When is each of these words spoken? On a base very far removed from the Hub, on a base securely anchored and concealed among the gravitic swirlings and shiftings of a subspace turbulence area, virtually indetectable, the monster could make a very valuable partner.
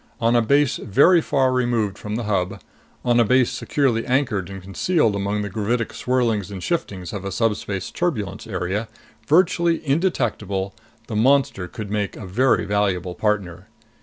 On 0.19 0.35
a 0.35 0.41
base 0.41 0.77
very 0.77 1.21
far 1.21 1.53
removed 1.53 1.95
from 1.95 2.15
the 2.15 2.23
Hub, 2.23 2.59
on 3.05 3.19
a 3.19 3.23
base 3.23 3.51
securely 3.51 4.03
anchored 4.07 4.49
and 4.49 4.59
concealed 4.59 5.15
among 5.15 5.43
the 5.43 5.49
gravitic 5.51 5.93
swirlings 5.93 6.49
and 6.49 6.63
shiftings 6.63 7.13
of 7.13 7.23
a 7.23 7.31
subspace 7.31 7.91
turbulence 7.91 8.47
area, 8.47 8.87
virtually 9.27 9.77
indetectable, 9.85 10.73
the 11.05 11.15
monster 11.15 11.67
could 11.67 11.91
make 11.91 12.15
a 12.17 12.25
very 12.25 12.65
valuable 12.65 13.13
partner. 13.13 13.67